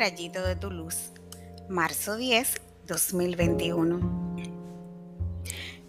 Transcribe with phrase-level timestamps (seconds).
[0.00, 1.12] rayito de tu luz.
[1.68, 2.54] Marzo 10,
[2.86, 4.34] 2021.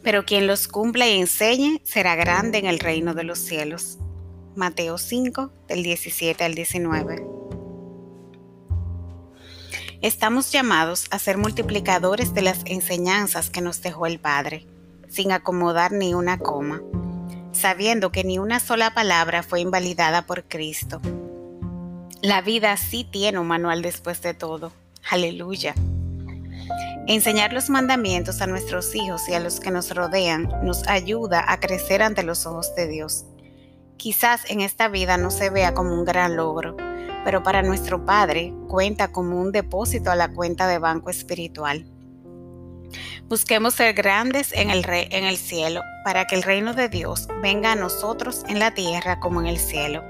[0.04, 4.00] Pero quien los cumpla y enseñe será grande en el reino de los cielos.
[4.54, 7.26] Mateo 5, del 17 al 19.
[10.02, 14.68] Estamos llamados a ser multiplicadores de las enseñanzas que nos dejó el Padre,
[15.08, 16.82] sin acomodar ni una coma,
[17.54, 21.00] sabiendo que ni una sola palabra fue invalidada por Cristo
[22.22, 24.72] la vida sí tiene un manual después de todo.
[25.10, 25.74] Aleluya.
[27.08, 31.60] Enseñar los mandamientos a nuestros hijos y a los que nos rodean nos ayuda a
[31.60, 33.26] crecer ante los ojos de Dios.
[33.98, 36.78] Quizás en esta vida no se vea como un gran logro,
[37.26, 41.86] pero para nuestro Padre cuenta como un depósito a la cuenta de banco espiritual.
[43.28, 47.72] Busquemos ser grandes en el, en el cielo para que el reino de Dios venga
[47.72, 50.04] a nosotros en la tierra como en el cielo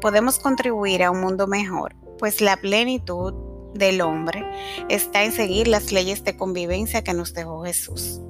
[0.00, 3.34] podemos contribuir a un mundo mejor, pues la plenitud
[3.74, 4.44] del hombre
[4.88, 8.20] está en seguir las leyes de convivencia que nos dejó Jesús.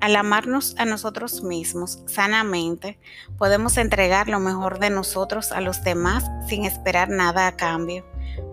[0.00, 2.98] Al amarnos a nosotros mismos sanamente,
[3.38, 8.04] podemos entregar lo mejor de nosotros a los demás sin esperar nada a cambio,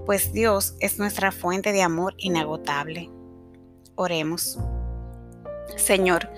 [0.05, 3.09] pues Dios es nuestra fuente de amor inagotable.
[3.95, 4.57] Oremos.
[5.75, 6.29] Señor,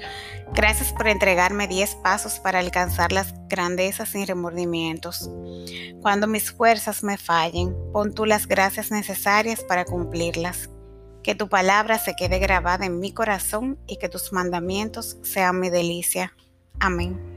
[0.54, 5.30] gracias por entregarme 10 pasos para alcanzar las grandezas sin remordimientos.
[6.02, 10.70] Cuando mis fuerzas me fallen, pon tú las gracias necesarias para cumplirlas.
[11.24, 15.70] Que tu palabra se quede grabada en mi corazón y que tus mandamientos sean mi
[15.70, 16.36] delicia.
[16.80, 17.35] Amén.